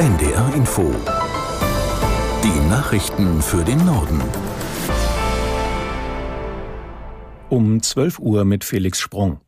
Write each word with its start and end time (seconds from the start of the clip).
NDR 0.00 0.54
Info. 0.54 0.94
Die 2.42 2.68
Nachrichten 2.70 3.42
für 3.42 3.62
den 3.62 3.84
Norden. 3.84 4.22
Um 7.50 7.82
12 7.82 8.18
Uhr 8.18 8.46
mit 8.46 8.64
Felix 8.64 8.98
Sprung. 8.98 9.42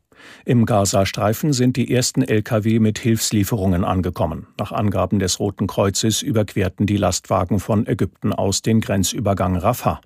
Im 0.45 0.67
Gazastreifen 0.67 1.53
sind 1.53 1.75
die 1.75 1.91
ersten 1.91 2.21
Lkw 2.21 2.77
mit 2.77 2.99
Hilfslieferungen 2.99 3.83
angekommen. 3.83 4.45
Nach 4.59 4.71
Angaben 4.71 5.17
des 5.17 5.39
Roten 5.39 5.65
Kreuzes 5.65 6.21
überquerten 6.21 6.85
die 6.85 6.97
Lastwagen 6.97 7.59
von 7.59 7.87
Ägypten 7.87 8.31
aus 8.31 8.61
den 8.61 8.79
Grenzübergang 8.79 9.55
Rafah. 9.55 10.01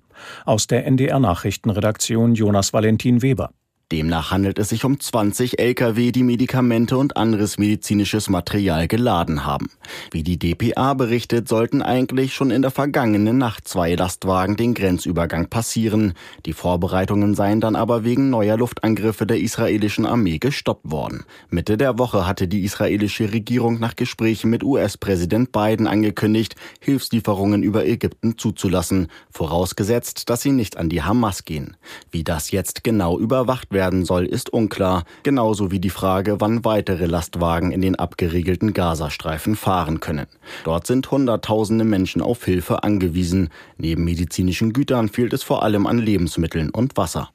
Aus 0.46 0.66
der 0.66 0.86
NDR 0.86 1.20
Nachrichtenredaktion 1.20 2.34
Jonas 2.34 2.72
Valentin 2.72 3.20
Weber. 3.20 3.50
Demnach 3.90 4.30
handelt 4.30 4.58
es 4.58 4.68
sich 4.68 4.84
um 4.84 5.00
20 5.00 5.58
Lkw, 5.58 6.12
die 6.12 6.22
Medikamente 6.22 6.98
und 6.98 7.16
anderes 7.16 7.56
medizinisches 7.56 8.28
Material 8.28 8.86
geladen 8.86 9.46
haben. 9.46 9.70
Wie 10.10 10.22
die 10.22 10.38
dpa 10.38 10.92
berichtet, 10.92 11.48
sollten 11.48 11.80
eigentlich 11.80 12.34
schon 12.34 12.50
in 12.50 12.60
der 12.60 12.70
vergangenen 12.70 13.38
Nacht 13.38 13.66
zwei 13.66 13.94
Lastwagen 13.94 14.56
den 14.56 14.74
Grenzübergang 14.74 15.48
passieren. 15.48 16.12
Die 16.44 16.52
Vorbereitungen 16.52 17.34
seien 17.34 17.62
dann 17.62 17.76
aber 17.76 18.04
wegen 18.04 18.28
neuer 18.28 18.58
Luftangriffe 18.58 19.26
der 19.26 19.40
israelischen 19.40 20.04
Armee 20.04 20.38
gestoppt 20.38 20.90
worden. 20.90 21.24
Mitte 21.48 21.78
der 21.78 21.98
Woche 21.98 22.26
hatte 22.26 22.46
die 22.46 22.64
israelische 22.64 23.32
Regierung 23.32 23.80
nach 23.80 23.96
Gesprächen 23.96 24.50
mit 24.50 24.64
US-Präsident 24.64 25.50
Biden 25.50 25.86
angekündigt, 25.86 26.56
Hilfslieferungen 26.80 27.62
über 27.62 27.86
Ägypten 27.86 28.36
zuzulassen, 28.36 29.08
vorausgesetzt, 29.30 30.28
dass 30.28 30.42
sie 30.42 30.52
nicht 30.52 30.76
an 30.76 30.90
die 30.90 31.02
Hamas 31.02 31.46
gehen. 31.46 31.78
Wie 32.10 32.22
das 32.22 32.50
jetzt 32.50 32.84
genau 32.84 33.18
überwacht 33.18 33.68
wird, 33.70 33.77
werden 33.78 34.04
soll, 34.04 34.26
ist 34.26 34.52
unklar, 34.52 35.04
genauso 35.22 35.70
wie 35.70 35.78
die 35.78 35.88
Frage, 35.88 36.40
wann 36.40 36.64
weitere 36.64 37.06
Lastwagen 37.06 37.70
in 37.70 37.80
den 37.80 37.94
abgeriegelten 37.94 38.72
Gazastreifen 38.72 39.54
fahren 39.54 40.00
können. 40.00 40.26
Dort 40.64 40.88
sind 40.88 41.08
Hunderttausende 41.12 41.84
Menschen 41.84 42.20
auf 42.20 42.44
Hilfe 42.44 42.82
angewiesen. 42.82 43.50
Neben 43.76 44.02
medizinischen 44.02 44.72
Gütern 44.72 45.08
fehlt 45.08 45.32
es 45.32 45.44
vor 45.44 45.62
allem 45.62 45.86
an 45.86 45.98
Lebensmitteln 45.98 46.70
und 46.70 46.96
Wasser. 46.96 47.30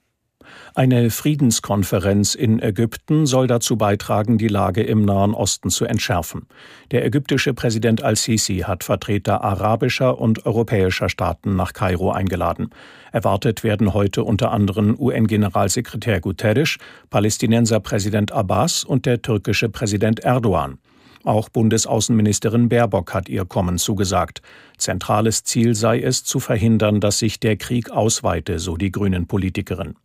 Eine 0.76 1.10
Friedenskonferenz 1.10 2.36
in 2.36 2.62
Ägypten 2.62 3.26
soll 3.26 3.48
dazu 3.48 3.78
beitragen, 3.78 4.38
die 4.38 4.48
Lage 4.48 4.84
im 4.84 5.06
Nahen 5.06 5.34
Osten 5.34 5.70
zu 5.70 5.86
entschärfen. 5.86 6.48
Der 6.92 7.06
ägyptische 7.06 7.54
Präsident 7.54 8.04
al-Sisi 8.04 8.60
hat 8.60 8.84
Vertreter 8.84 9.44
arabischer 9.44 10.20
und 10.20 10.46
europäischer 10.46 11.10
Staaten 11.10 11.56
nach 11.56 11.74
Kairo 11.74 12.12
eingeladen. 12.12 12.70
Erwartet 13.12 13.64
werden 13.64 13.94
heute 13.94 14.24
unter 14.24 14.52
anderem 14.52 14.96
UN-Generalsekretär 15.00 16.20
Guterres, 16.20 16.78
Palästinenser 17.10 17.80
Präsident 17.80 18.32
Abbas 18.32 18.84
und 18.84 19.06
der 19.06 19.22
türkische 19.22 19.70
Präsident 19.70 20.20
Erdogan. 20.22 20.80
Auch 21.24 21.48
Bundesaußenministerin 21.48 22.68
Baerbock 22.68 23.14
hat 23.14 23.30
ihr 23.30 23.46
Kommen 23.46 23.78
zugesagt. 23.78 24.42
Zentrales 24.78 25.44
Ziel 25.46 25.74
sei 25.74 26.02
es, 26.02 26.26
zu 26.26 26.42
verhindern, 26.42 27.00
dass 27.00 27.20
sich 27.20 27.40
der 27.40 27.56
Krieg 27.56 27.92
ausweite, 27.92 28.60
so 28.60 28.76
die 28.76 28.92
Grünen 28.92 29.26
Politikerin. 29.26 29.96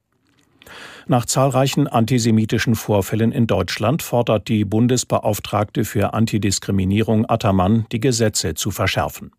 Nach 1.07 1.25
zahlreichen 1.25 1.87
antisemitischen 1.87 2.75
Vorfällen 2.75 3.33
in 3.33 3.47
Deutschland 3.47 4.03
fordert 4.03 4.49
die 4.49 4.65
Bundesbeauftragte 4.65 5.85
für 5.85 6.15
Antidiskriminierung 6.15 7.29
Attermann, 7.29 7.87
die 7.93 8.01
Gesetze 8.01 8.55
zu 8.55 8.71
verschärfen. 8.71 9.33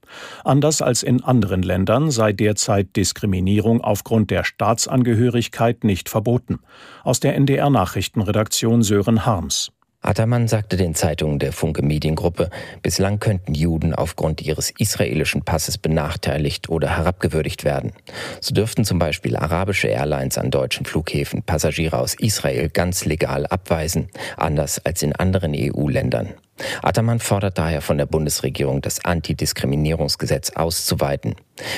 Anders 0.43 0.81
als 0.81 1.03
in 1.03 1.23
anderen 1.23 1.61
Ländern 1.61 2.11
sei 2.11 2.33
derzeit 2.33 2.95
Diskriminierung 2.95 3.81
aufgrund 3.81 4.31
der 4.31 4.43
Staatsangehörigkeit 4.43 5.83
nicht 5.83 6.09
verboten. 6.09 6.59
Aus 7.03 7.19
der 7.19 7.35
NDR 7.35 7.69
Nachrichtenredaktion 7.69 8.83
Sören 8.83 9.25
Harms. 9.25 9.71
Attermann 10.01 10.47
sagte 10.47 10.77
den 10.77 10.95
Zeitungen 10.95 11.39
der 11.39 11.51
Funke 11.51 11.81
Mediengruppe, 11.81 12.49
bislang 12.81 13.19
könnten 13.19 13.53
Juden 13.53 13.93
aufgrund 13.93 14.41
ihres 14.41 14.71
israelischen 14.71 15.43
Passes 15.43 15.77
benachteiligt 15.77 16.69
oder 16.69 16.95
herabgewürdigt 16.97 17.65
werden. 17.65 17.91
So 18.39 18.53
dürften 18.53 18.85
zum 18.85 18.97
Beispiel 18.97 19.35
arabische 19.35 19.89
Airlines 19.89 20.37
an 20.37 20.51
deutschen 20.51 20.85
Flughäfen 20.85 21.43
Passagiere 21.43 21.99
aus 21.99 22.13
Israel 22.13 22.69
ganz 22.69 23.03
legal 23.03 23.45
abweisen, 23.45 24.07
anders 24.37 24.83
als 24.85 25.03
in 25.03 25.13
anderen 25.13 25.53
EU-Ländern. 25.53 26.33
Attermann 26.81 27.19
fordert 27.19 27.57
daher 27.57 27.81
von 27.81 27.97
der 27.97 28.05
Bundesregierung, 28.05 28.81
das 28.81 29.03
Antidiskriminierungsgesetz 29.03 30.51
auszuweiten. 30.51 31.35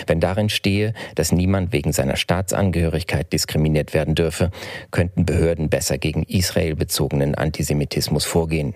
Wenn 0.08 0.20
darin 0.20 0.50
stehe, 0.50 0.94
dass 1.16 1.32
niemand 1.32 1.72
wegen 1.72 1.94
seiner 1.94 2.16
Staatsangehörigkeit 2.16 3.32
diskriminiert 3.34 3.94
werden 3.94 4.16
dürfe, 4.16 4.52
könnten 4.92 5.26
Behörden 5.26 5.70
besser 5.70 5.98
gegen 5.98 6.24
Israel 6.24 6.76
bezogenen 6.76 7.36
Antisemitismus 7.36 8.26
vorgehen. 8.26 8.76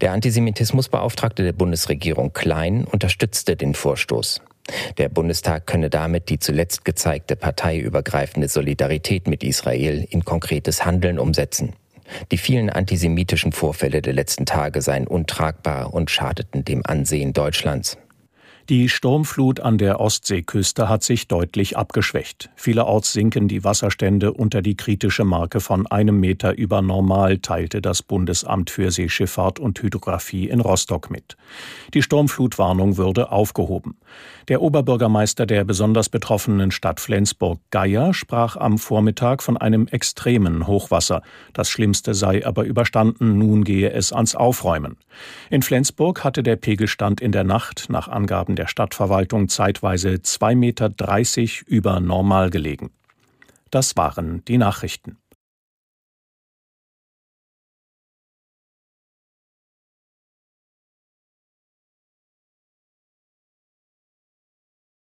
Der 0.00 0.12
Antisemitismusbeauftragte 0.12 1.42
der 1.42 1.52
Bundesregierung 1.52 2.32
Klein 2.32 2.84
unterstützte 2.84 3.56
den 3.56 3.74
Vorstoß. 3.74 4.40
Der 4.96 5.08
Bundestag 5.08 5.66
könne 5.66 5.90
damit 5.90 6.28
die 6.30 6.38
zuletzt 6.38 6.84
gezeigte 6.84 7.36
parteiübergreifende 7.36 8.48
Solidarität 8.48 9.28
mit 9.28 9.42
Israel 9.42 10.06
in 10.08 10.24
konkretes 10.24 10.84
Handeln 10.84 11.18
umsetzen. 11.18 11.74
Die 12.30 12.38
vielen 12.38 12.70
antisemitischen 12.70 13.52
Vorfälle 13.52 14.02
der 14.02 14.12
letzten 14.12 14.46
Tage 14.46 14.82
seien 14.82 15.06
untragbar 15.06 15.92
und 15.94 16.10
schadeten 16.10 16.64
dem 16.64 16.84
Ansehen 16.84 17.32
Deutschlands. 17.32 17.98
Die 18.70 18.88
Sturmflut 18.88 19.60
an 19.60 19.76
der 19.76 20.00
Ostseeküste 20.00 20.88
hat 20.88 21.02
sich 21.02 21.28
deutlich 21.28 21.76
abgeschwächt. 21.76 22.48
Vielerorts 22.56 23.12
sinken 23.12 23.46
die 23.46 23.62
Wasserstände 23.62 24.32
unter 24.32 24.62
die 24.62 24.74
kritische 24.74 25.24
Marke 25.24 25.60
von 25.60 25.86
einem 25.86 26.18
Meter 26.18 26.56
über 26.56 26.80
Normal, 26.80 27.40
teilte 27.40 27.82
das 27.82 28.02
Bundesamt 28.02 28.70
für 28.70 28.90
Seeschifffahrt 28.90 29.60
und 29.60 29.82
Hydrographie 29.82 30.48
in 30.48 30.60
Rostock 30.60 31.10
mit. 31.10 31.36
Die 31.92 32.00
Sturmflutwarnung 32.00 32.96
würde 32.96 33.32
aufgehoben. 33.32 33.98
Der 34.48 34.62
Oberbürgermeister 34.62 35.44
der 35.44 35.64
besonders 35.64 36.08
betroffenen 36.08 36.70
Stadt 36.70 37.00
Flensburg-Geier 37.00 38.14
sprach 38.14 38.56
am 38.56 38.78
Vormittag 38.78 39.42
von 39.42 39.58
einem 39.58 39.88
extremen 39.88 40.66
Hochwasser. 40.66 41.20
Das 41.52 41.68
Schlimmste 41.68 42.14
sei 42.14 42.46
aber 42.46 42.64
überstanden, 42.64 43.36
nun 43.36 43.64
gehe 43.64 43.90
es 43.90 44.12
ans 44.14 44.34
Aufräumen. 44.34 44.96
In 45.50 45.60
Flensburg 45.60 46.24
hatte 46.24 46.42
der 46.42 46.56
Pegelstand 46.56 47.20
in 47.20 47.32
der 47.32 47.44
Nacht 47.44 47.86
nach 47.90 48.08
Angaben 48.54 48.56
der 48.56 48.68
Stadtverwaltung 48.68 49.48
zeitweise 49.48 50.10
2,30 50.10 50.54
Meter 50.54 50.92
über 51.66 52.00
normal 52.00 52.50
gelegen. 52.50 52.90
Das 53.70 53.96
waren 53.96 54.44
die 54.44 54.58
Nachrichten. 54.58 55.16